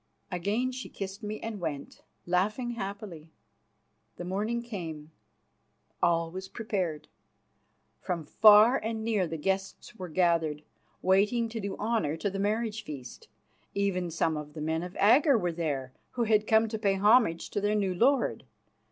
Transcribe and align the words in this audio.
Again 0.31 0.71
she 0.71 0.89
kissed 0.89 1.21
me 1.21 1.39
and 1.41 1.59
went, 1.59 2.01
laughing 2.25 2.71
happily. 2.71 3.29
The 4.15 4.23
morning 4.25 4.63
came. 4.63 5.11
All 6.01 6.31
was 6.31 6.47
prepared. 6.49 7.07
From 7.99 8.25
far 8.25 8.77
and 8.79 9.03
near 9.03 9.27
the 9.27 9.37
guests 9.37 9.93
were 9.97 10.09
gathered, 10.09 10.63
waiting 11.03 11.49
to 11.49 11.59
do 11.59 11.77
honour 11.77 12.17
to 12.17 12.31
the 12.31 12.39
marriage 12.39 12.83
feast. 12.83 13.27
Even 13.75 14.09
some 14.09 14.37
of 14.37 14.53
the 14.55 14.61
men 14.61 14.81
of 14.81 14.95
Agger 14.97 15.37
were 15.37 15.51
there, 15.51 15.93
who 16.13 16.23
had 16.23 16.47
come 16.47 16.67
to 16.69 16.79
pay 16.79 16.95
homage 16.95 17.51
to 17.51 17.61
their 17.61 17.75
new 17.75 17.93
lord. 17.93 18.43